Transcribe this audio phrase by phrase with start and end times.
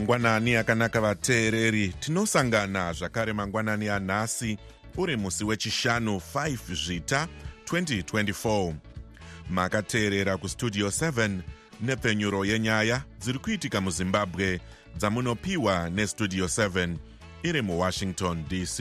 [0.00, 1.88] mangwanani akanaka vateereri.
[1.88, 4.58] Tinosangana zvakare mangwanani anhasi
[4.96, 7.28] uri musi wechishanu 5 zvita
[7.64, 8.74] 2024
[9.50, 11.38] makateerera kustudio 7
[11.80, 14.60] nepfenyuro yenyaya dziri kuitika muzimbabwe
[14.96, 16.96] dzamunopiwa nestudio 7
[17.42, 18.80] iri muwashington dc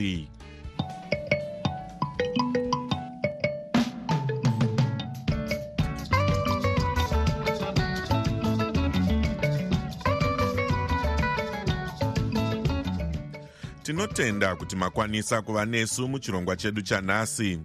[14.14, 17.60] tinotenda kuti makwanisa kuva nesu muchirongwa chedu chanhasi.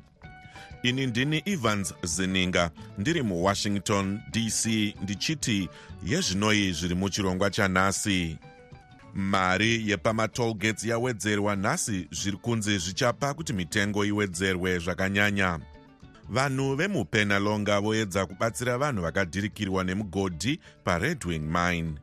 [0.83, 4.67] Ini ndini evans zininga ndiri muwashington dc
[5.03, 5.69] ndichiti
[6.07, 8.39] yezvinoi zviri muchirongwa chanhasi.
[9.15, 15.61] Mari yepamatollgates yawedzerwa nhasi zviri kunzi zvichapa kuti mitengo iwedzerwe zvakanyanya.
[16.29, 21.95] Vanhu vemupenalonga voedza kubatsira vanhu vakadhirikirwa nemugodhi paredwing mine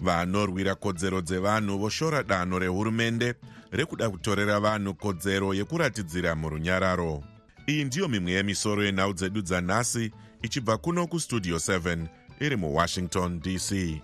[0.00, 3.34] vanorwira kodzero dzevanhu voshora danho rehurumende
[3.72, 7.22] rekuda kutorera vanhu kodzero yekuratidzira murunyararo.
[7.66, 10.10] Iyi ndiyo mimwe yemisoro yenhau dzedu dzanhasi
[10.42, 12.06] ichibva kuno kustudio 7
[12.40, 14.00] iri muwashington dc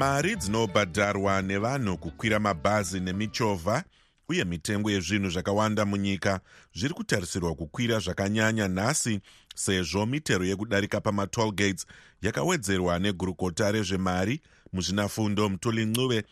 [0.00, 3.84] mari dzinobhadharwa nevanhu kukwira mabhazi nemichovha
[4.28, 6.40] uye mitengo yezvinhu zvakawanda munyika.
[6.74, 9.20] Zviri kutarisirwa kukwira zvakanyanya nhasi
[9.54, 11.86] sezvo mitero yekudarika pamatollgates
[12.22, 14.40] yakawedzerwa negurukota rezvemari
[14.72, 16.24] muzvinafundo mutuli ncuve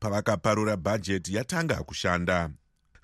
[0.00, 2.50] pavakaparura bhajeti yatanga kushanda.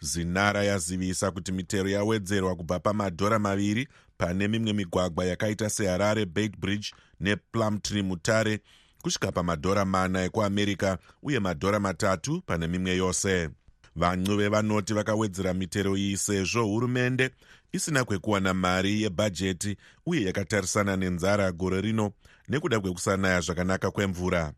[0.01, 3.89] Zinara yazivisa kuti mitero yawedzerwa kubva pamadhora maviri
[4.19, 8.61] pane mimwe migwagwa yakaita seharare bait bridge neplumtree mutare
[9.03, 13.51] kusvika pamadhora mana ekuamerica uye madhora matatu pane mimwe yose.
[13.97, 17.31] Vancuve vanoti vakawedzera mitero iyi sezvo hurumende
[17.73, 19.77] isina kwekuwana mari yebhajeti
[20.07, 22.13] uye yakatarisana nenzara gore rino
[22.49, 24.53] nekuda kwekusanaya zvakanaka kwemvura.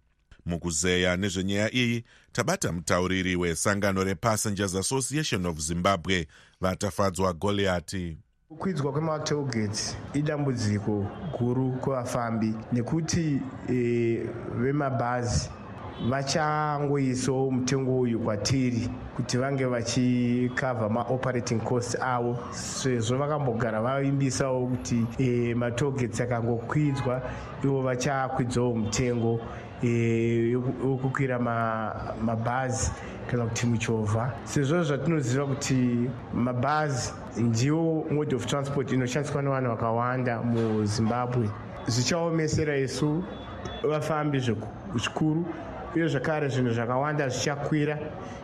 [0.47, 6.27] Mukuzeya nezvenyaya iyi tabata mutauriri wesangano repassengers association of zimbabwe
[6.61, 8.19] vatafadzwa goliati
[8.51, 11.07] kukwidzwa kwematollgates idambudziko
[11.39, 13.75] guru kuvafambi nekuti e,
[14.61, 15.51] vemabhazi
[16.09, 22.39] vachangoisawo mutengo uyu kwatiri kuti vange vachikavha maoperating cost avo.
[22.51, 27.23] Sezvo vakambogara vaimbisawo kuti e, matollgates akangokwidzwa
[27.65, 29.41] ivo vachakwidzawo mutengo
[29.83, 31.43] wekukwira e,
[32.25, 32.93] mabhazi
[33.31, 41.49] kana kuti muchovha sezvo zvatinoziva kuti mabhazi ndiwo mode of transport inoshandiswa nevanhu vakawanda muzimbabwe.
[41.87, 43.25] Zvichaomesera isu
[43.91, 45.45] vafambi zvikuru
[45.95, 47.99] uye zvakare zvinhu zvakawanda zvichakwira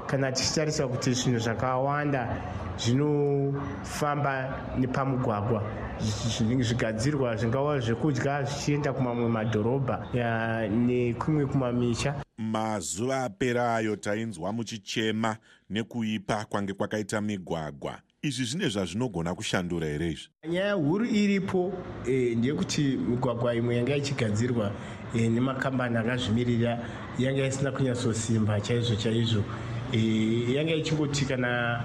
[0.06, 2.28] kana tichitarisa kuti zvinhu zvakawanda
[2.78, 4.34] zvinofamba
[4.78, 5.62] nepamugwagwa.
[6.60, 10.06] Zvigadzirwa zvingava zvekudya zvichienda kumamwe madhorobha
[10.68, 12.14] nekumwe kumamisha.
[12.38, 15.36] Mazuva aperayo tainzwa muchichema
[15.70, 20.28] nekuipa kwange kwakaita migwagwa izvi zvine zvazvinogona kushandura here izvi?
[20.48, 21.72] Nyaya huru iripo
[22.08, 24.72] e, ndeyekuti migwagwa imwe yanga ichigadzirwa
[25.14, 26.78] e, nemakambani akazvimirira
[27.18, 29.42] yanga isina kunyatsosimba chaizvo chaizvo.
[29.92, 31.82] E, yanga ichingoti kana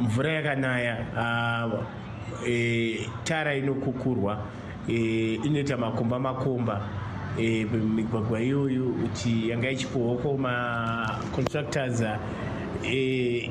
[0.00, 1.06] mvura yakanaya
[2.46, 4.46] e, tara inokukurwa
[4.88, 6.88] e, inoita makomba makomba
[7.38, 12.02] e, migwagwa iyoyo kuti yanga ichipuhwako maconstructors
[12.84, 13.50] e,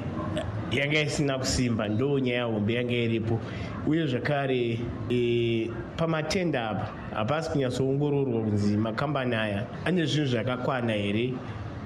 [0.71, 3.39] yanga isina kusimba ndo nyaya hombe yanga iripo.
[3.87, 4.79] Uye zvakare
[5.09, 11.33] e, pamatenda apa hapasi kunyatsoongororwa kunzi makambani aya ane zvinhu zvakakwana here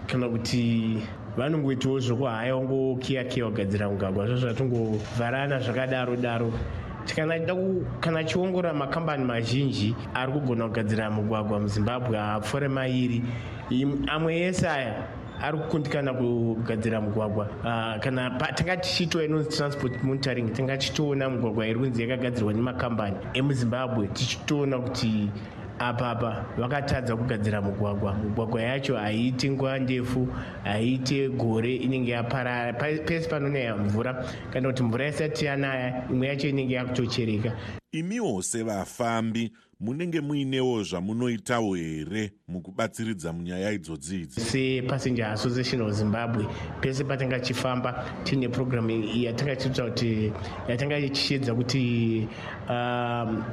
[0.07, 0.97] kana kuti
[1.37, 6.51] vanongoitawo zvokuhaya wangokiyakiya kugadzira mugagwa zvo zvatongovharana zvakadaro daro.
[8.01, 13.23] Kana chiongorora makambani mazhinji ari kugona kugadzira mugwagwa muzimbabwe haapfuure mairi.
[14.07, 15.07] Amwe ese aya
[15.41, 17.45] ari kukundikana kugadzira mugwagwa.
[17.59, 24.07] Uh, kana tanga tichitoa inonzi transport monitoring tanga tichitoona mugwagwa iri kunzi yakagadzirwa nemakambani emuzimbabwe.
[24.07, 25.29] Tichitoona kuti
[25.79, 28.13] apapa vakatadza kugadzira mugwagwa.
[28.13, 30.27] Mugwagwa yacho haiite nguva ndefu
[30.63, 34.25] haiite gore inenge yaparara pese panonaya mvura.
[34.53, 37.51] Kana kuti mvura isati yanaya imwe yacho inenge yakutochereka.
[37.91, 44.41] Imiwo sevafambi munenge muinewo zvamunoitawo here mukubatsiridza munyaya idzodzi idzi?
[44.41, 46.45] Sepassenger association of zimbabwe
[46.81, 50.33] pese patanga tichifamba tiine programu yatanga tiita kuti
[50.67, 52.27] yatanga tichiedza kuti
[52.69, 53.43] um,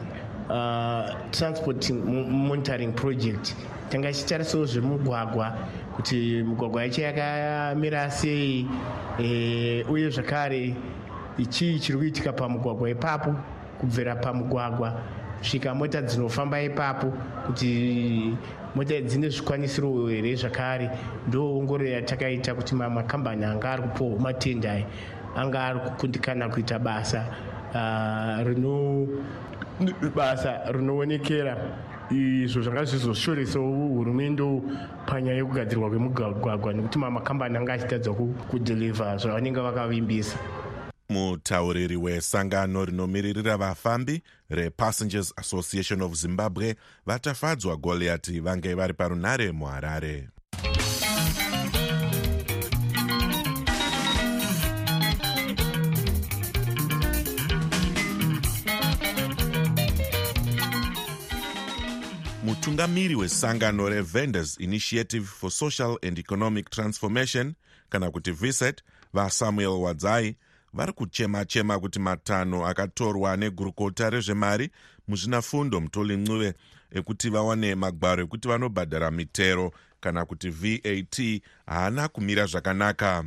[0.51, 3.55] uh, transport monitoring project.
[3.91, 5.59] Tanga ichitarisawo zvemugwagwa
[5.97, 8.67] kuti mugwagwa yacho yakamira sei
[9.19, 10.75] e, uye zvakare
[11.49, 13.35] chii chiri kuitika pamugwagwa ipapo
[13.81, 15.01] kubvira pamugwagwa.
[15.39, 17.13] Kusvika mota dzinofamba ipapo
[17.47, 18.37] kuti
[18.75, 20.91] mota dzine zvikwanisiro here zvakare.
[21.29, 24.87] Ndoongororo yatakaita kuti makambani anga ari kupohwa matenda aya
[25.37, 27.27] anga ari kukundikana kuita basa
[27.75, 29.07] uh, rino
[30.15, 31.57] basa rinoonekera.
[32.11, 34.63] Izvo zvanga zvizoshoresawo hurumende
[35.07, 38.13] panyaya yekugadzirwa kwemugwagwa nekuti mamakambani anga achitadza
[38.51, 40.39] kudhirivha zvavanenge vakavimbisa.
[41.09, 50.29] Mutauriri wesangano rinomiririra vafambi repassengers association of zimbabwe vatafadzwa goliati vange vari parunare muharare
[62.55, 67.55] mutungamiri wesangano revendors initiative for social and economic transformation
[67.89, 70.37] kana kuti viset vasamuel wadzai
[70.73, 74.71] vari kuchema-chema kuti matanho akatorwa negurukota rezvemari
[75.09, 76.55] muzvinafundo mutoli mcuve
[76.91, 83.25] ekuti vawane magwaro ekuti vanobhadhara mitero kana kuti vat haana kumira zvakanaka.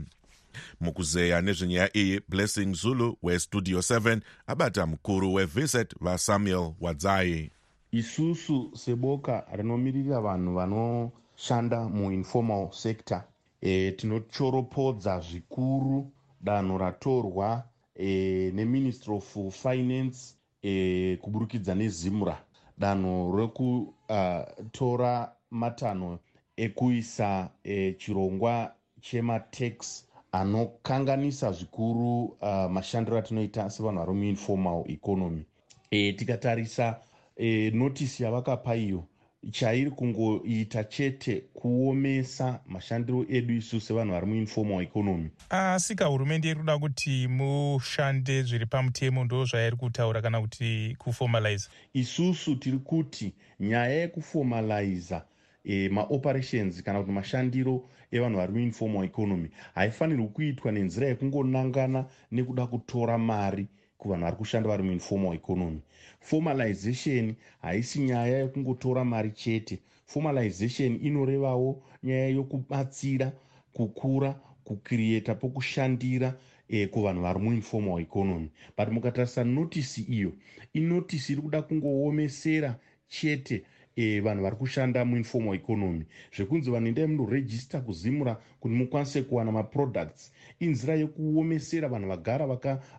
[0.82, 7.52] Mukuzeya nezvenyaya iyi blessing zulu westudio 7 abata mukuru wevisit vasamuel wadzai
[7.92, 13.22] isusu seboka rinomirira vanhu vanoshanda muinformal sector.
[13.62, 16.12] E, tinochoropodza zvikuru
[16.42, 17.64] danho ratorwa
[17.96, 22.38] e, neministry of finance e, kuburikidza nezimura
[22.78, 26.20] danho rekutora uh, matanho
[26.58, 35.46] ekuisa e, chirongwa chematax anokanganisa zvikuru uh, mashandiro atinoita sevanhu vari muinformal economy.
[35.92, 37.00] E, tikatarisa
[37.38, 39.04] e, notisi yavakapa iyo
[39.52, 45.30] chairi kungoita chete kuomesa mashandiro edu isu sevanhu vari muinformal economy.
[45.50, 51.70] Asi ka hurumende iri kuda kuti mushande zviri pamutemo ndo zvairi kutaura kana kuti kuformalize
[51.94, 55.26] isusu tiri kuti nyaya yekuformaliza
[55.64, 63.18] e, maoperations kana kuti mashandiro evanhu vari muinformal economy haifanirwi kuitwa nenzira yekungonangana nekuda kutora
[63.18, 65.80] mari kuvanhu vari kushanda vari muinformal economy
[66.20, 69.80] formalization haisi nyaya yekungotora mari chete.
[70.06, 73.32] Formalization inorevawo nyaya yokubatsira
[73.74, 76.34] kukura kukrieta pokushandira
[76.70, 80.32] eh, kuvanhu vari muinformal economy but mukatarisa notisi iyo
[80.74, 83.64] inotisi iri kuda kungoomesera chete
[83.98, 86.06] e, vanhu vari kushanda muinformal economy.
[86.36, 90.32] Zvekunzi vanhu endai munorejista kuzimura kuti mukwanise kuwana maproducts.
[90.60, 92.46] Inzira yekuomesera vanhu vagara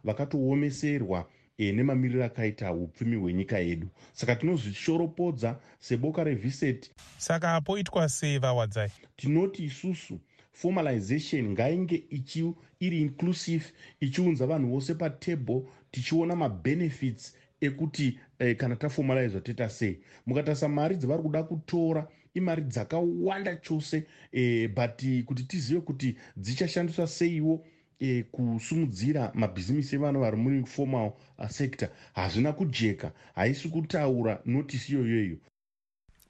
[0.04, 3.88] vakatoomeserwa vaka e, nemamiriro akaita upfumi hwenyika yedu.
[4.12, 10.18] Saka tinozvishoropodza seboka reviset saka poitwa sei vawadzai tinoti isusu
[10.52, 13.64] formalization ngainge ichi iri inclusive
[14.00, 21.22] ichiunza vanhu vose patable tichiona mabenefits ekuti eh, kana taformalizwa toita sei mukatarisa mari dzavari
[21.22, 27.64] kuda kutora imari dzakawanda chose eh, but kuti tizive kuti dzichashandiswa seiwo
[28.00, 31.88] e, kusumudzira mabhizimisi evanhu vari muri formal uh, sector.
[32.14, 35.36] Hazvina kujeka haisi kutaura notisi iyoyoyo.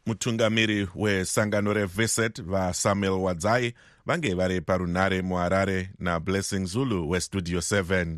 [0.06, 3.74] Mutungamiri wesangano revisit vasamuel wadzai
[4.06, 8.16] vange vari parunare muharare nablessing zulu westudio 7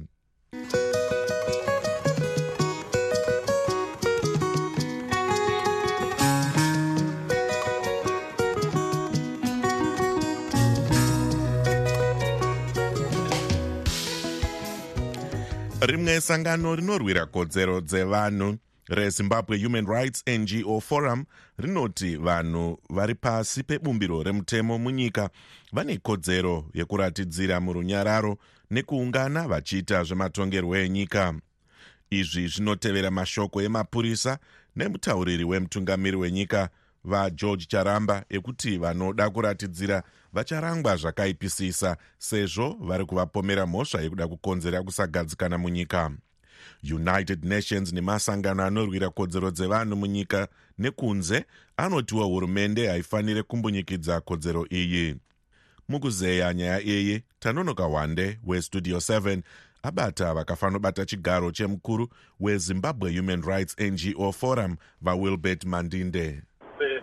[15.91, 18.59] rimwe sangano rinorwira kodzero dzevanhu.
[18.89, 21.25] Rezimbabwe human rights ngo forum
[21.59, 25.31] rinoti vanhu vari pasi pebumbiro remutemo munyika
[25.73, 28.39] vane kodzero yekuratidzira murunyararo
[28.71, 31.35] nekuungana vachiita zvematongerwo enyika.
[32.11, 34.39] Izvi zvinotevera mashoko emapurisa
[34.77, 36.69] nemutauriri wemutungamiri wenyika
[37.05, 40.03] vageorge charamba ekuti vanoda kuratidzira
[40.33, 46.11] vacharangwa zvakaipisisa sezvo vari kuvapomera mhosva yekuda kukonzera kusagadzikana munyika.
[46.83, 51.45] United nations nemasangano anorwira kodzero dzevanhu munyika nekunze
[51.77, 55.17] anotiwo hurumende haifaniri kumbunyikidza kodzero iyi.
[55.89, 59.43] Mukuzeya nyaya iyi tanonoka wande westudio 7
[59.83, 62.09] abata vakafanobata chigaro chemukuru
[62.41, 66.43] wezimbabwe human rights ngo forum vawilbert mandinde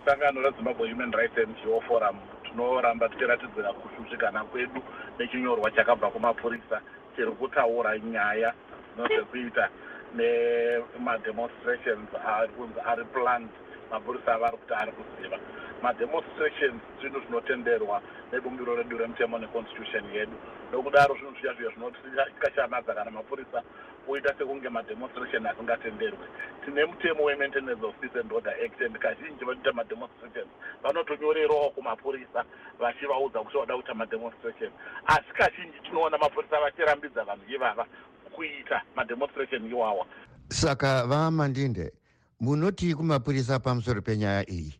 [0.08, 1.36] sangano rezimbabwe human rights
[1.66, 4.82] ngo forum tinoramba tichiratidzira kushushikana kwedu
[5.18, 6.80] nechinyorwa chakabva kumapurisa
[7.16, 8.54] tiri kutaura nyaya
[8.96, 9.68] nozvekuita
[10.14, 13.50] nemademonstrations ari kunzi ari planned
[13.90, 15.38] mapurisa avari kuti ari kuziva.
[15.82, 18.02] Mademonstrations zvinhu zvinotenderwa
[18.32, 20.36] nebumbiro redu remutemo neconstitution yedu.
[20.72, 23.62] Nokudaro zvinhu zviya zviya zvinotikashamadza kana mapurisa
[24.08, 26.26] oita sekunge mademonstration asingatenderwi.
[26.64, 30.50] Tine mutemo wemaintenance of peace and order act and kazhinji vanoita mademonstrations.
[30.82, 32.44] Vanotonyorerawo kumapurisa
[32.80, 34.70] vachivaudza kuti vada kuita mademonstration.
[35.06, 37.86] Asi kazhinji tinoona mapurisa vachirambidza vanhu ivava
[38.32, 40.06] kuita mademonstration iwawa.
[40.48, 41.92] Saka vamandinde
[42.40, 44.72] munoti kumapurisa pamusoro penyaya iyi?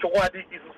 [0.00, 0.70] Chokwadi isu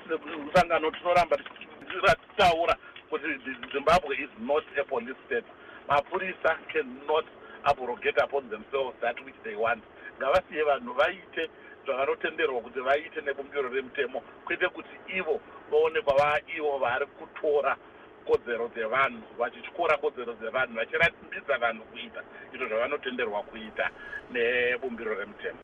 [0.55, 2.77] sangano tinoramba tichitaura
[3.11, 3.25] kuti
[3.73, 5.49] zimbabwe is not a police state.
[5.89, 7.25] Mapurisa cannot
[7.65, 9.83] abrogate upon themselves that which they want.
[10.19, 11.51] Ngavasiye vanhu vaite
[11.87, 17.77] zvavanotenderwa kuti vaite nebumbiro remutemo kwete kuti ivo vaonekwa vaivo vari kutora
[18.27, 22.21] kodzero dzevanhu vachityora kodzero dzevanhu vachirambidza vanhu kuita
[22.55, 23.91] izvo zvavanotenderwa kuita
[24.33, 25.59] nebumbiro remutemo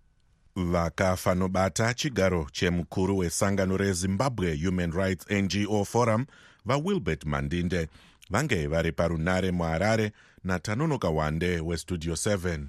[0.57, 6.27] vakafa nobata chigaro chemukuru wesangano rezimbabwe human rights ngo forum
[6.65, 7.89] vawilbert mandinde
[8.31, 10.13] vange vari parunare muharare
[10.45, 12.61] natanonoka wande westudio 7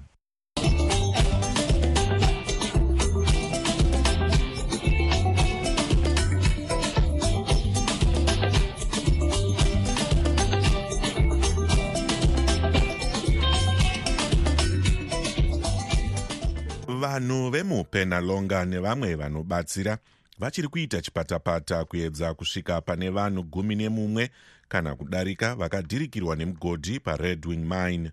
[17.02, 19.98] vanhu vemupenalonga nevamwe vanobatsira
[20.38, 24.30] vachiri kuita chipatapata kuedza kusvika pane vanhu gumi nemumwe
[24.68, 28.10] kana kudarika vakadhirikirwa nemugodhi pared wing mine.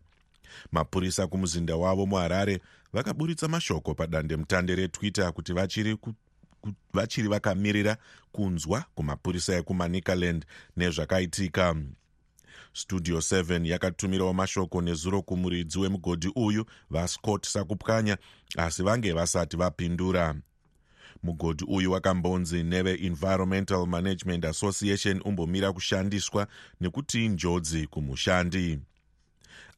[0.71, 2.61] Mapurisa kumuzinda wavo muharare
[2.93, 6.13] vakaburitsa mashoko padandemutande retwitter kuti vachiri ku,
[6.93, 7.97] vachiri vakamirira
[8.31, 10.45] kunzwa kumapurisa ekumanicaland
[10.77, 11.75] nezvakaitika
[12.73, 18.17] studio 7 yakatumirawo mashoko nezuro kumuridzi wemugodhi uyu vascott sakupwanya
[18.57, 20.35] asi vange vasati vapindura.
[21.23, 26.47] Mugodhi uyu wakambonzi neveenvironmental management association umbomira kushandiswa
[26.81, 28.79] nekuti njodzi kumushandi.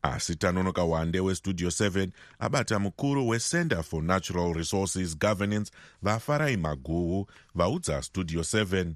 [0.02, 5.72] Asi tanonoka wande westudio 7 abata mukuru wecenter for natural resources governance
[6.02, 8.94] vafarai maguhu vaudza studio 7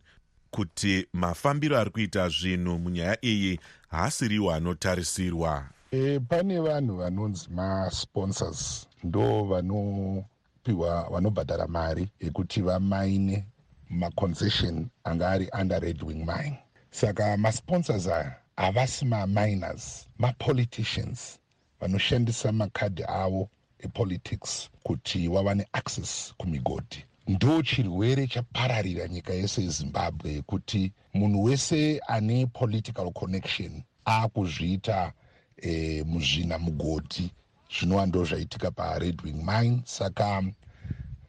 [0.52, 3.60] kuti mafambiro ari kuita zvinhu munyaya iyi
[3.96, 5.66] haasiriwo anotarisirwa.
[5.92, 13.46] E, pane vanhu vanonzi masponsors ndo vanopiwa vanobhadhara mari yekuti vamaine
[13.90, 16.60] maconcession anga ari under red wing mine.
[16.92, 21.40] Saka masponsors aya havasi maminers mapoliticians
[21.80, 23.50] vanoshandisa makadhi avo
[23.80, 32.46] epolitics kuti vawane access kumigodhi ndo chirwere chapararira nyika yese yezimbabwe yekuti munhu wese ane
[32.46, 35.14] political connection aakuzviita
[35.58, 37.32] e, muzvina mugodhi
[37.74, 39.82] zvinova ndo zvaitika pared wing mine.
[39.86, 40.44] Saka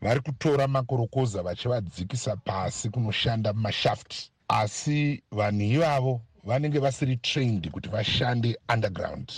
[0.03, 4.31] vari kutora makorokoza vachivadzikisa pasi kunoshanda mumashaft.
[4.49, 9.33] Asi vanhu ivavo vanenge vasiri trained kuti vashande underground.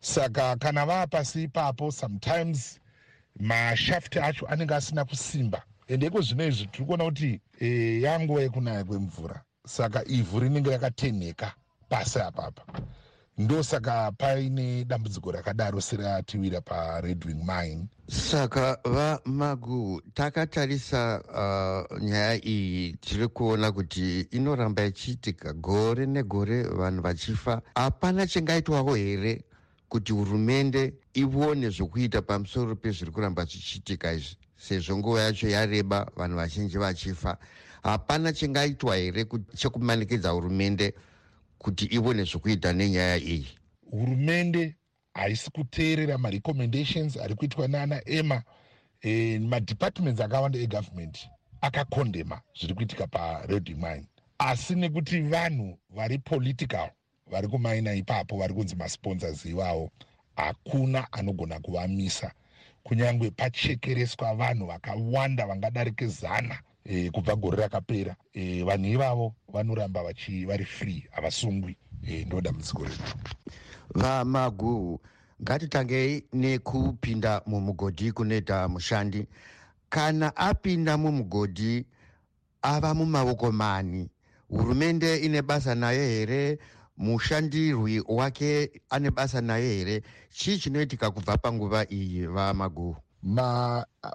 [0.00, 2.80] Saka kana vaa pasi ipapo sometimes
[3.40, 5.62] mashafti acho anenge asina kusimba.
[5.88, 9.42] Ende iko zvino izvi tiri kuona kuti e, yanguva yekunaya kwemvura.
[9.66, 11.52] Saka ivhu rinenge rakatenheka
[11.88, 12.62] pasi apapa.
[13.38, 17.86] Ndosaka paine dambudziko rakadaro seratiwira pared wing mine.
[18.08, 27.62] Saka vamagu takatarisa uh, nyaya iyi tiri kuona kuti inoramba ichiitika gore negore vanhu vachifa.
[27.74, 29.42] Hapana chingaitwawo here
[29.88, 36.78] kuti hurumende ione zvokuita pamusoro pezviri kuramba zvichiitika izvi sezvo nguva yacho yareba vanhu vazhinji
[36.78, 37.38] vachifa.
[37.82, 39.24] Hapana chingaitwa here
[39.56, 40.94] chekumanikidza hurumende
[41.58, 43.48] kuti ione zvokuita nenyaya iyi?
[43.90, 44.76] Hurumende
[45.14, 48.42] haisi kuteerera marecommendations ari kuitwa naana ema
[49.02, 51.28] e, madepartments akawanda egovernment
[51.60, 54.06] akakondema zviri kuitika pared mine.
[54.38, 56.90] Asi nekuti vanhu vari political
[57.26, 59.90] vari kumaina ipapo vari kunzi masponsors ivavo
[60.36, 62.32] hakuna anogona kuvamisa.
[62.82, 70.02] Kunyange pachekereswa vanhu vakawanda vangadarike zana e, kubva gore rakapera e, vanhu ivavo vanoramba
[70.46, 71.76] vari free havasungwi
[72.06, 73.02] e, ndo dambudziko redu.
[73.94, 75.00] Vamaguhu
[75.42, 79.26] ngatitangei nekupinda mumugodhi kunoita mushandi.
[79.88, 81.86] Kana apinda mumugodhi
[82.62, 84.10] ava mumaoko mani.
[84.48, 86.58] Hurumende ine basa nayo here
[86.96, 90.02] mushandirwi wake ane basa naye here?
[90.30, 92.96] Chii chinoitika kubva panguva iyi vamaguhu?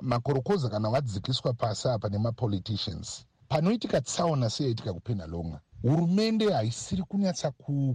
[0.01, 3.25] Makorokoza ma kana vadzikiswa pasi apa nemapoliticians.
[3.49, 7.51] Panoitika tsaona seyaitika kupenalonga hurumende haisiri kunyatsa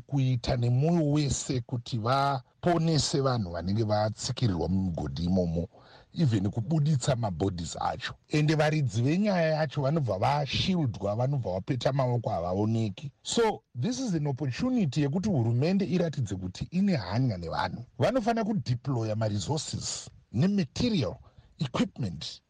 [0.07, 5.69] kuita nemwoyo wese kuti vaponese vanhu vanenge vatsikirirwa mumigodhi imomo
[6.15, 8.15] even kubuditsa mabhodhis acho.
[8.29, 13.11] Ende varidzi venyaya yacho vanobva vashildwa vanobva vapeta maoko havaoneki.
[13.23, 17.85] So this is an opportunity yekuti hurumende iratidze kuti ine hanya nevanhu.
[17.99, 21.17] Vanofanira kudeploya maresources nematerial
[21.59, 22.43] equipment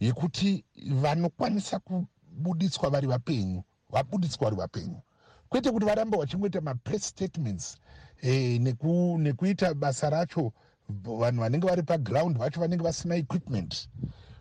[0.00, 5.02] yekuti vanokwanisa kubuditswa vari vapenyu vabuditswa vari vapenyu.
[5.48, 7.76] Kwete kuti varambe vachingoita mapress statements
[8.22, 10.52] e, neku, nekuita basa racho
[10.88, 13.88] vanhu vanenge vari paground vacho vanenge vasina equipment.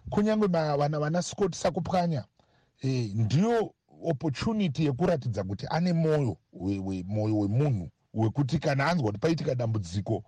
[0.09, 2.25] Kunyange vana vana scott sakupwanya
[2.81, 6.37] e, ndiyo opportunity yekuratidza kuti ane mwoyo
[7.05, 10.23] mwoyo wemunhu wekuti kana anzwa kuti paitika dambudziko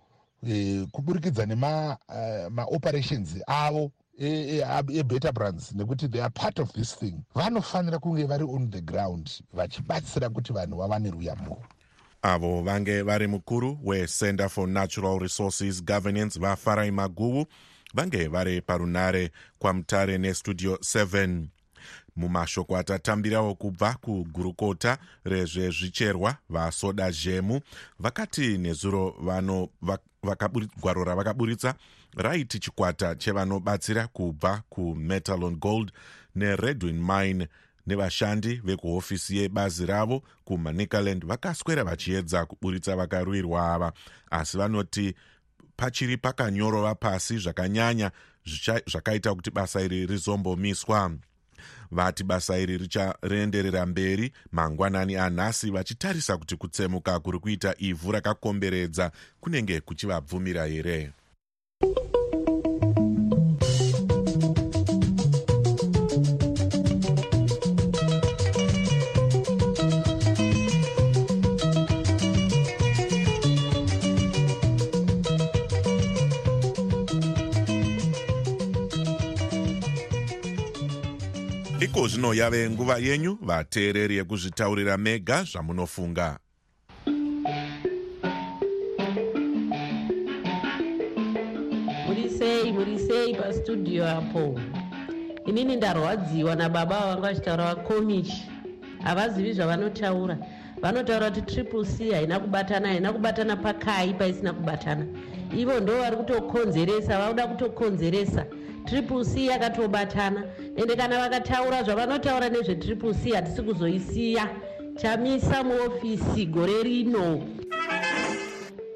[0.48, 7.14] e, kuburikidza nemaoperations uh, avo ebetter e, brands nekuti they are part of this thing.
[7.34, 11.62] Vanofanira kunge vari on the ground vachibatsira kuti vanhu vawane ruyamuro
[12.24, 17.46] avo vange vari mukuru wecenter for natural resources governance vafarai maguvu
[17.94, 21.44] vange vari parunare kwamutare nestudio 7
[22.16, 27.60] mumashoko atatambirawo kubva kugurukota rezvezvicherwa vasoda zhemu
[27.98, 29.68] vakati nezuro vano
[30.80, 31.74] gwaro ravakaburitsa
[32.16, 35.92] raiti chikwata chevanobatsira kubva kumetalon gold
[36.34, 37.48] neredwin mine
[37.86, 43.92] nevashandi vekuhofisi yebazi ravo kumanicaland vakaswera vachiedza kuburitsa vakarwirwa ava
[44.30, 45.14] asi vanoti
[45.76, 48.10] pachiri pakanyorova pasi zvakanyanya
[48.86, 51.10] zvakaita kuti basa iri rizombomiswa.
[51.90, 59.10] Vati basa iri richarenderera mberi mangwanani anhasi vachitarisa kuti kutsemuka kuri kuita ivhu rakakomberedza
[59.40, 61.12] kunenge kuchivabvumira here
[81.84, 86.38] iko zvino yave nguva yenyu vateereri yekuzvitaurira mega zvamunofunga.
[92.06, 94.60] Muri sei muri sei pastudio apo.
[95.46, 98.50] Inini ndarwadziwa nababa vavanga vachitaura vakomichi
[99.02, 100.38] havazivi zvavanotaura.
[100.82, 105.06] Vanotaura kuti triple c haina kubatana haina kubatana pakai paisina kubatana.
[105.58, 108.46] Ivo ndo vari kutokonzeresa vauda kutokonzeresa.
[108.84, 110.44] Triple c yakatobatana
[110.76, 114.48] ende kana vakataura zvavanotaura nezvetriple c hatisi kuzoisiya.
[114.96, 117.42] Chamisa muofisi gore rino.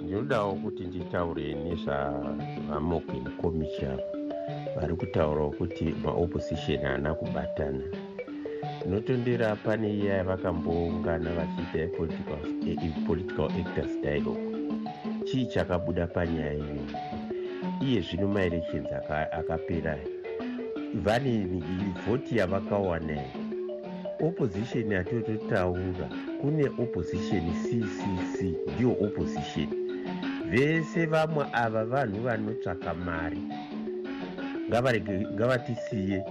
[0.00, 4.00] Ndinodawo kuti nditaure nezvavamoken commission
[4.76, 7.82] vari kutaurawo kuti maopposition haana kubatana.
[8.80, 11.88] Ndinotondera pane iya yavakamboungana vachiita
[13.06, 14.40] political actors dialogue.
[15.24, 16.86] Chii chakabuda panyaya iyoyo
[17.80, 18.88] iye zvino maelections
[19.38, 19.98] akapera
[20.94, 21.46] vane
[22.06, 23.22] vhoti yavakawana
[24.20, 26.08] opposition yatototaura
[26.40, 28.42] kune opposition ccc
[28.74, 29.68] ndiyo opposition.
[30.50, 33.42] Vese vamwe ava vanhu vanotsvaka mari.
[35.34, 36.24] Ngavatisiye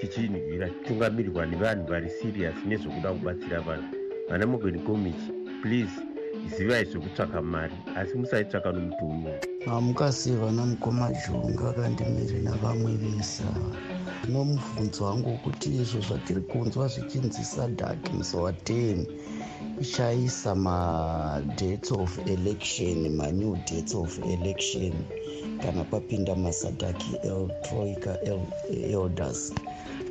[0.00, 3.88] tichinhwira titungamirirwa nevanhu vari serious nezvokuda kubatsira vanhu.
[4.28, 6.00] Vana mogweni comiti please
[6.56, 9.32] zivai zvekutsvaka mari asi musaitsvaka nomuti uno
[9.66, 13.44] hamukasiva namukoma junga akandimiri navamwe vesa
[14.28, 18.00] nomubvunzo wangu wekuti izvo zvatiri kunzwa zvichinzi sadak
[18.44, 18.98] wa10
[19.80, 24.92] ichaisa madates of election manew dates of election
[25.62, 28.20] kana papinda masadaki eltroika
[28.92, 29.52] elders.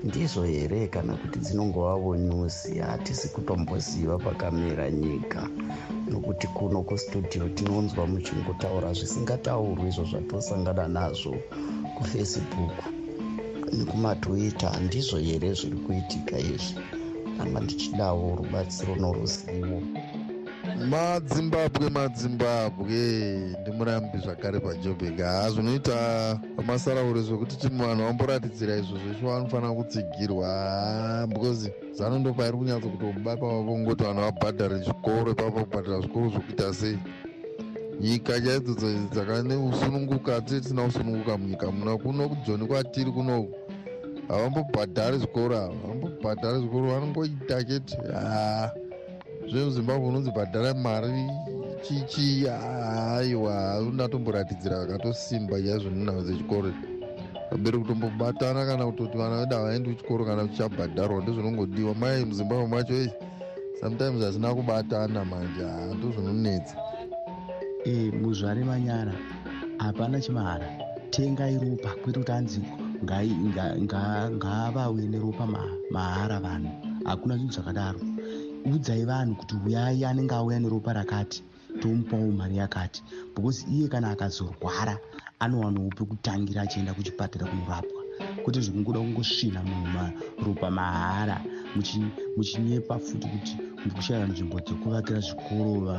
[0.03, 5.49] Ndizvo here kana kuti dzinongovavo nyusi hatisi kutomboziva pakamera nyika.
[6.09, 11.35] Nokuti kuno kustudio tinonzwa muchingotaura zvisingataurwi izvo zvatosangana nazvo
[11.97, 12.94] kufacebook
[13.73, 16.81] nekumatwitter handizvo here zviri kuitika izvi?
[17.39, 19.81] Anga ndichidawo rubatsiro noruzivo.
[20.89, 23.01] Madzimbabwe madzimbabwe.
[23.61, 30.47] Ndimurambi zvakare pajobek haa zvinoita pamasaraure zvokuti ti vanhu vamboratidzira izvo zvesho vanofanira kutsigirwa.
[30.47, 36.73] Haa because zano ndo pairi kunyatsa kutobaka vavongoti vanhu vabhadhare zvikoro ipapa kubhadhara zvikoro zvokuita
[36.73, 36.97] sei
[38.01, 38.73] nyika chaidzo
[39.11, 43.53] dzakane usununguka tisina usununguka munyika muna kuno kujoni kwatiri kunoku
[44.27, 47.97] havambobhadhari zvikoro ava vambobhadhari zvikoro vanongoita chete.
[48.13, 48.71] Haa
[49.51, 51.29] zvemuzimbabwe unonzi bhadhara mari
[51.81, 56.71] chichi aiwa unatomboratidzira kakatosimba chaizvo nenhau dzechikoro.
[57.49, 61.95] Pamberi kutombobatana kana kutoti vana vedu havaendi kuchikoro kana chichabhadharwa ndozvinongodiwa.
[61.95, 63.09] Mai muzimbabwe macho ei
[63.81, 66.84] sometimes hazina kubatana manje hando zvinonetsa
[67.85, 69.13] e muzvare manyara
[69.77, 70.67] hapana chimahara.
[71.11, 72.61] Tengai ropa kwete kuti anzi
[74.35, 75.47] ngaavawe neropa
[75.91, 76.69] mahara vanhu.
[77.05, 77.99] Hakuna zvinhu zvakadaro
[78.65, 81.43] udzai vanhu kuti uyai anenge auya neropa rakati
[81.81, 83.03] tomupawo mari yakati.
[83.35, 84.97] Because iye kana akazorwara
[85.39, 88.01] anowanawo pekutangira achienda kuchipatara kunorapwa.
[88.43, 91.41] Kwete zvekungoda kungosvina munhu maropa mahara
[92.37, 95.93] muchinyepa futi kuti ndikushayiwa nzvimbo dzekuvakira zvikoro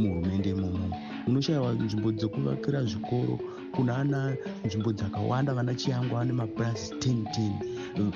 [0.00, 0.88] muhurumende imomo.
[1.26, 3.34] Munoshayiwa nzvimbo dzekuvakira zvikoro
[3.74, 4.20] kuna ana
[4.64, 8.12] nzvimbo dzakawanda vana chiyangu vane mapurazi 1010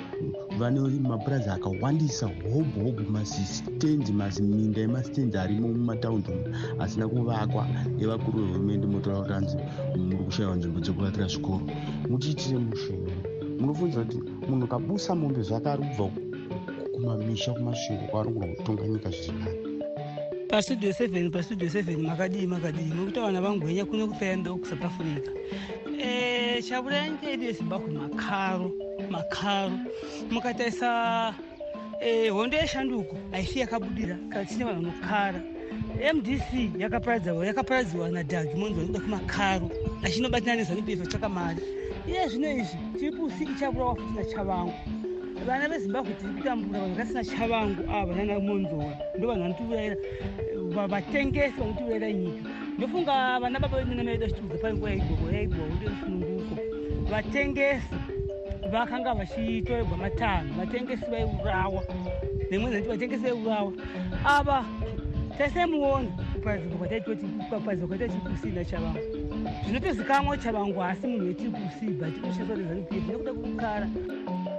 [0.59, 0.79] vane
[1.13, 6.31] mapurazi akawandisa hobho hobho masistens maziminda emasistens arimo mumataundi
[6.83, 7.67] asina kuvakwa
[8.03, 9.57] evakuru vehurumende motaura kuti anzi
[10.07, 11.65] muri kushayiwa nzvimbo dzekuvakira zvikoro.
[12.11, 13.11] Mutiitire musheyo
[13.61, 14.19] munofunidza kuti
[14.49, 16.30] munhu kabusa mombe zvake ari kubva
[17.01, 19.71] kumamisha kumasvingo kwaari kuda kutonga nyika zviri nani
[20.49, 22.93] pastudio seven pastudio seven makadii makadii.
[22.95, 25.31] Nokuti vana vangwenya kuno kusaenda kusouth africa.
[26.05, 28.73] E, chaburai nyika yedu yezimbabwe makaro
[29.11, 29.79] makaro.
[30.31, 31.35] Mukatarisa
[32.01, 35.43] e, hondo yeshanduko haisi yakabudira kana tine vanhu vanokara.
[36.15, 36.81] Mdc
[37.45, 39.71] yakaparadziwa nadhagi monzi vanoda kumakaro.
[40.03, 41.63] Achinobatirana nezanup f tsvaka mari.
[42.09, 44.75] Iye zvino izvi tipusi ichaburawa futi nachavangu
[45.47, 49.97] vana vezimbabwe tiri kutambura vanhu vakasina chavangu ava nana monzora ndo vanhu vanotiurayira
[50.89, 52.51] vatengesi vanotiurayira nyika.
[52.79, 56.55] Ndofunga vana baba vedu namaedu achitiudza painguva yaigogwa yaigwa undo musununguko.
[57.11, 57.87] Vatengesi
[58.73, 61.85] vakanga vachitorerwa matanho vatengesi vaiurawa
[62.51, 63.73] nemwe zati vatengesi vaiurawa
[64.25, 64.65] ava
[65.39, 68.99] taisai muona kuparidzwa kwataitoti kupaparidzwa kwataiti kusina chavangu.
[69.65, 73.89] Zvinotozikamwa chavangu asi munhu wetiri kusiba tikushandisa rezanup nekuda kukara.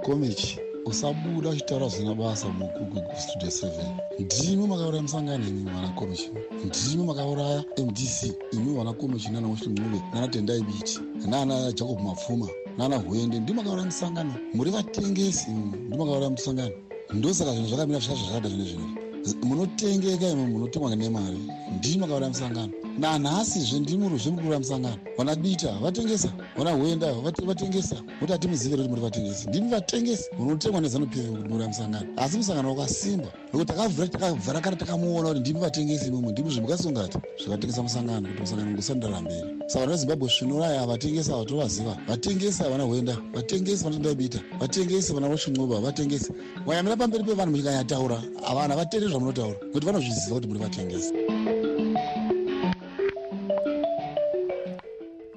[0.04, 3.70] Komichi usabuda uchitaura zvina basa mustudio 7
[4.18, 6.30] ndimi makauraya musangano imi vana komichi.
[6.64, 12.96] Ndimi makauraya mdc imi vana komichi nana mushling'uve nana tendai biti nana jacob mapfuma nana
[12.96, 13.40] hwende.
[13.40, 14.34] Ndimi makauraya musangano.
[14.54, 16.74] Muri vatengesi ndimi makauraya musangano.
[17.14, 19.02] Ndosaka zvinhu zvakamira zvazvo zvakada zvine zvinori
[19.42, 21.38] munotengeka imi munotengwa nemari
[21.78, 26.32] ndimi makauraya musangano nanhasizve ndimi ruzve muri kuuraya musangano vana bita vatengesa.
[26.56, 27.12] Vana hwenda
[27.46, 27.96] vatengesa.
[28.20, 29.48] Kuti hatimuzivire kuti muri vatengesi.
[29.48, 30.30] Ndimi vatengesi.
[30.38, 33.28] Munotengwa nezanup kuti muuraya musangano asi musangano wakasimba.
[33.52, 38.70] Nokuti takavhura takavhara kana takamuona kuti ndimi vatengesi imwimwe ndimi zvimukasongati zvakatengesa musangano kuti musangano
[38.70, 39.48] ngusandara mberi.
[39.66, 41.96] Saka vana vezimbabwe svinuraya havatengesi ava tovaziva.
[42.08, 46.32] Vatengesi vana hwenda vatengesi vanotendai bita vatengesi vana rosvin'uva vatengesi.
[46.66, 51.12] Wayamira pamberi pevanhu muchikanyataura vanhu havatende zvamunotaura kuti vanozviziva kuti muri vatengesi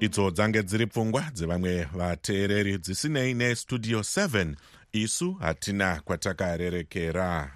[0.00, 4.54] idzo dzange dziri pfungwa dzevamwe vateereri dzisinei nestudio 7
[4.92, 7.50] isu hatina kwatakarerekera.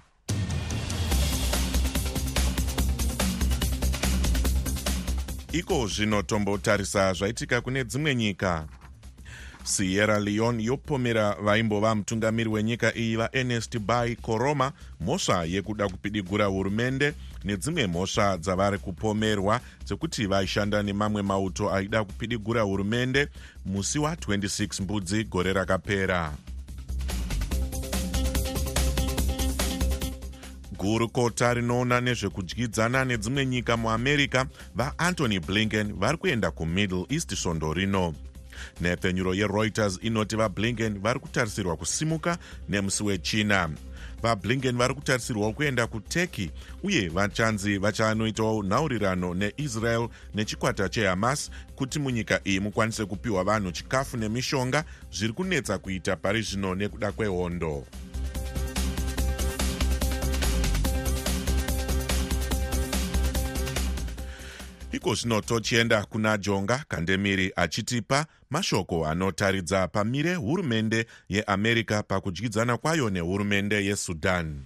[5.51, 8.67] Iko zvino tombotarisa zvaitika kune dzimwe nyika.
[9.63, 17.87] Sierra leone yopomera vaimbova mutungamiri wenyika iyi vaernest bai koroma mhosva yekuda kupidigura hurumende nedzimwe
[17.87, 23.27] mhosva dzavari kupomerwa dzekuti vaishanda nemamwe mauto aida kupidigura hurumende
[23.65, 26.33] musi wa26 mbudzi gore rakapera.
[30.77, 38.13] Gurukota rinoona nezvekudyidzana nedzimwe nyika muamerica vaantony blinken vari kuenda kumiddle east svondo rino.
[38.81, 42.37] Nhepfenyuro yereuters inoti vablinken vari kutarisirwa kusimuka
[42.69, 43.69] nemusi wechina
[44.21, 46.49] vablinken vari kutarisirwawo kuenda kuturkey
[46.83, 54.83] uye vachanzi vachanoitawo nhaurirano neisrael nechikwata chehamas kuti munyika iyi mukwanise kupiwa vanhu chikafu nemishonga
[55.11, 57.85] zviri kunetsa kuita pari zvino nekuda kwehondo
[65.01, 73.85] iko zvino tochienda kuna jonga kandemiri achitipa mashoko anotaridza pamire hurumende yeamerica pakudyidzana kwayo nehurumende
[73.85, 74.65] yesudan.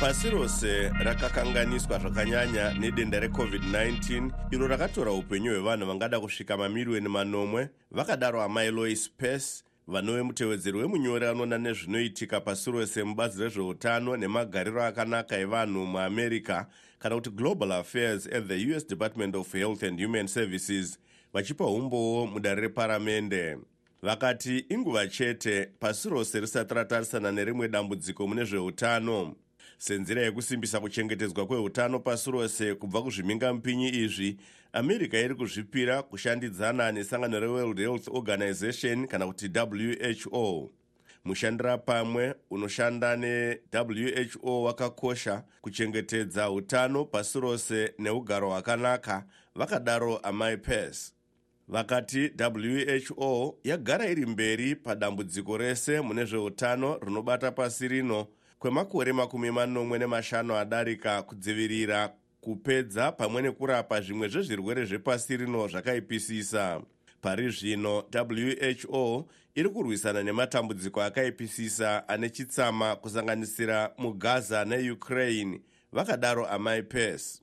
[0.00, 8.42] Pasi rose rakakanganiswa zvakanyanya nedenda recovid-19 iro rakatora upenyu hwevanhu vangada kusvika mamiriyoni manomwe vakadaro
[8.42, 15.86] amai lois pace vanove mutevedzeri wemunyori anoona nezvinoitika pasi rose mubazi rezveutano nemagariro akanaka evanhu
[15.86, 16.66] muamerica
[16.98, 20.98] kana kuti global affairs at the us department of health and human services
[21.32, 23.58] vachipa umbowo mudare reparamende
[24.02, 29.34] vakati inguva chete pasi rose risati ratarisana nerimwe dambudziko mune zveutano
[29.80, 34.36] senzira yekusimbisa kuchengetedzwa kweutano pasi rose kubva kuzvimingamupinyi izvi
[34.72, 39.50] america iri kuzvipira kushandidzana nesangano reworld health organization kana kuti
[40.30, 40.70] who
[41.24, 51.14] mushandira pamwe unoshanda newho wakakosha kuchengetedza utano pasi rose neugaro hwakanaka vakadaro amai pes
[51.68, 52.30] vakati
[53.16, 58.26] who yagara iri mberi padambudziko rese mune zveutano rinobata pasi rino
[58.60, 66.80] kwemakore makumi manomwe nemashanu adarika kudzivirira kupedza pamwe nekurapa zvimwe zvezvirwere zvepasi rino zvakaipisisa.
[67.22, 68.04] Pari zvino
[68.88, 75.60] who iri kurwisana nematambudziko akaipisisa ane chitsama kusanganisira mugaza neukraine
[75.92, 77.42] vakadaro amai pes.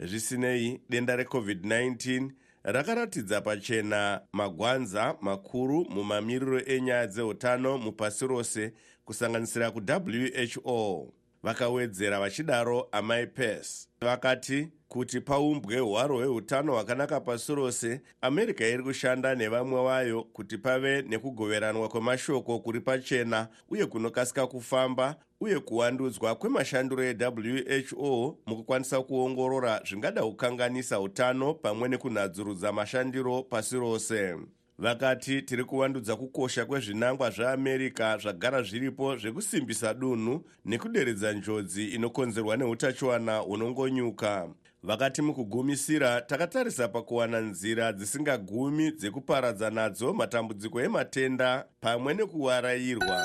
[0.00, 2.30] Zvisinei denda recovid-19
[2.64, 8.72] rakaratidza pachena magwanza makuru mumamiriro enyaya dzeutano mupasi rose
[9.06, 18.60] kusanganisira kuwho vakawedzera vachidaro amai pes vakati kuti paumbwe hwaro hweutano hwakanaka pasi rose america
[18.60, 26.34] iri kushanda nevamwe vayo kuti pave nekugoveranwa kwemashoko kuri pachena uye kunokasika kufamba uye kuwandudzwa
[26.34, 34.36] kwemashandiro ewho mukukwanisa kuongorora zvingada kukanganisa utano pamwe nekunhadzurudza mashandiro pasi rose
[34.78, 44.48] vakati tiri kuvandudza kukosha kwezvinangwa zveamerica zvagara zviripo zvekusimbisa dunhu nekuderedza njodzi inokonzerwa neutachiwana hunongonyuka.
[44.82, 53.18] Vakati mukugumisira takatarisa pakuwana nzira dzisingagumi dzekuparadza nadzo matambudziko ematenda pamwe nekuwarayirwa.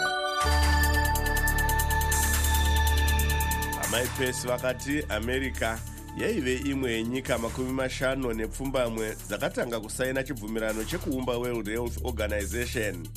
[3.83, 11.69] Amai pesi vakati america yaive imwe yenyika makumi mashanu nepfumbamwe dzakatanga kusaina chibvumirano chekuumba world
[11.69, 13.07] health organization.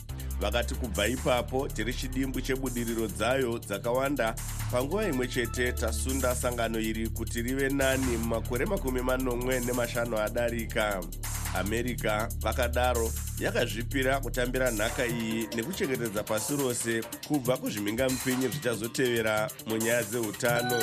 [0.40, 4.34] Vakati kubva ipapo tiri chidimbu chebudiriro dzayo dzakawanda.
[4.70, 11.00] Panguva imwe chete tasunda sangano iri kuti rive nani mumakore makumi manomwe nemashanu adarika.
[11.54, 20.78] America vakadaro yakazvipira kutambira nhaka iyi nekuchengetedza pasi rose kubva kuzvimhingamupinyi zvichazotevera munyaya dzeutano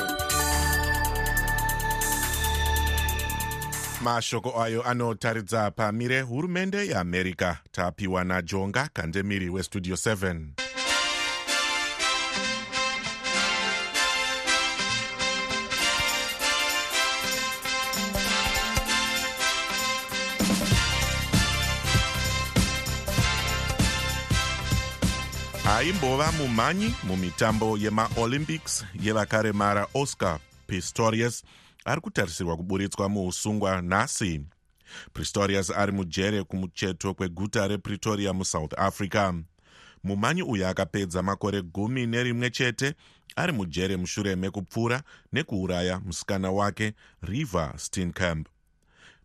[4.01, 10.45] mashoko ayo anotaridza pamire hurumende yeamerica tapiwa najonga kandemiri westudio 7
[25.77, 31.43] aimbova mumhanyi mumitambo yemaolympics yevakaremara oscar pistorius
[31.85, 34.41] ari kutarisirwa kuburitswa muusungwa nhasi.
[35.13, 39.33] Pistorius ari mujere kumucheto kweguta repretoria musouth africa.
[40.03, 42.93] Mumhanyi uyu akapedza makore gumi nerimwe chete
[43.35, 48.47] ari mujere mushure mekupfura nekuuraya musikana wake river steenkamp.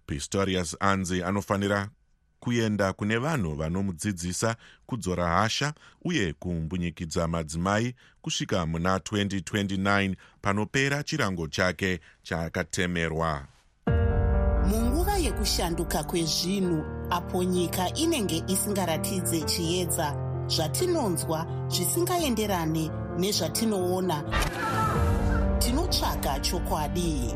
[0.06, 1.90] Pistorius anzi anofanira
[2.40, 12.00] kuenda kune vanhu vanomudzidzisa kudzora hasha uye kumbunyikidza madzimai kusvika muna 2029 panopera chirango chake
[12.22, 13.46] chaakatemerwa
[14.66, 20.14] munguva yekushanduka kwezvinhu apo nyika inenge isingaratidze chiedza
[20.46, 24.24] zvatinonzwa zvisingaenderane nezvatinoona
[25.76, 27.34] tinotsvaga chokwadi.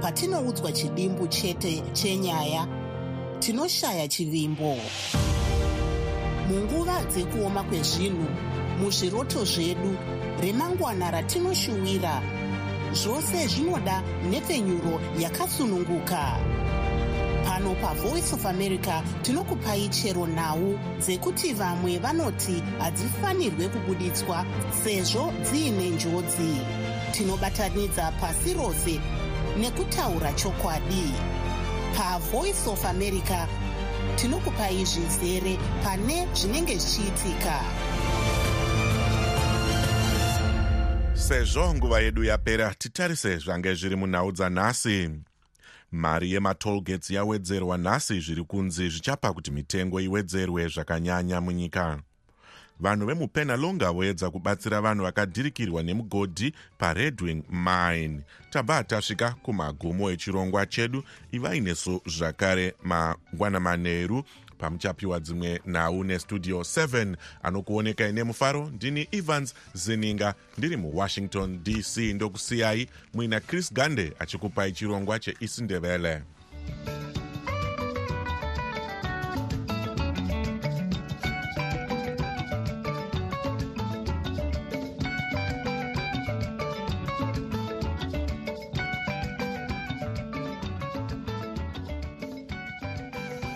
[0.00, 2.66] Patinoudzwa chidimbu chete chenyaya
[3.40, 4.76] tinoshaya chivimbo.
[6.48, 8.26] Munguva dzekuoma kwezvinhu
[8.80, 9.96] muzviroto zvedu
[10.40, 12.22] remangwana ratinoshuwira
[12.92, 16.38] zvose zvinoda nhepfenyuro yakasununguka
[17.48, 24.44] pano pavoice of america tinokupai chero nhau dzekuti vamwe vanoti hadzifanirwe kubuditswa
[24.84, 26.60] sezvo dziine njodzi.
[27.12, 29.00] Tinobatanidza pasi rose
[29.58, 31.12] nekutaura chokwadi.
[31.96, 33.46] Pavoice of america
[34.16, 37.60] tinokupai zvizere pane zvinenge zvichiitika.
[41.14, 45.10] Sezvo nguva yedu yapera titarise zvange zviri munhau dzanhasi
[45.92, 51.98] mari yematolgates yawedzerwa nhasi zviri kunzi zvichapa kuti mitengo iwedzerwe zvakanyanya munyika.
[52.80, 58.20] Vanhu vemupenalonga voedza kubatsira vanhu vakadhirikirwa nemugodhi paredwing mine.
[58.50, 64.24] Tabva tasvika kumagumo echirongwa chedu ivai nesu zvakare mangwana manheru
[64.58, 73.40] pamuchapiwa dzimwe nhau nestudio 7 anokuonekai nemufaro ndini evans zininga ndiri muwashington dc ndokusiyai muina
[73.40, 76.22] chris gande achikupai chirongwa cheisindevele
[76.84, 77.17] thank you